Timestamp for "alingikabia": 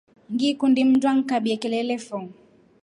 1.07-1.55